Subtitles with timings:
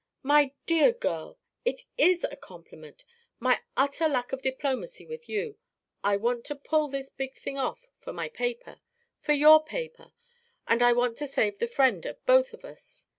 [0.23, 3.05] "My dear girl, it is a compliment
[3.39, 5.59] my utter lack of diplomacy with you.
[6.03, 8.81] I want to pull this big thing off for my paper,
[9.19, 10.11] for your paper.
[10.67, 13.05] And I want to save the friend of both of us.